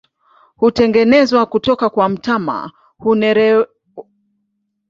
[0.55, 4.11] Hutengenezwa kutoka kwa mtama, hunereshwa mara tatu.